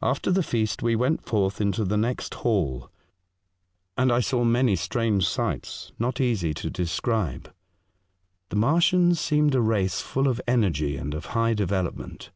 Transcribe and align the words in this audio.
After 0.00 0.30
the 0.30 0.42
feast, 0.42 0.82
we 0.82 0.96
went 0.96 1.26
forth 1.26 1.60
into 1.60 1.84
the 1.84 1.98
next 1.98 2.32
hall, 2.32 2.90
and 3.94 4.10
I 4.10 4.20
saw 4.20 4.42
many 4.42 4.74
strange 4.74 5.28
sights 5.28 5.92
not 5.98 6.18
easy 6.18 6.54
to 6.54 6.70
The 6.70 6.78
Feast 6.84 7.06
151 7.06 7.42
describe. 7.42 7.56
The 8.48 8.56
Martians 8.56 9.20
seemed 9.20 9.54
a 9.54 9.60
race 9.60 10.00
full 10.00 10.28
of 10.28 10.40
energy 10.48 10.96
and 10.96 11.12
of 11.12 11.26
high 11.36 11.52
development. 11.52 12.30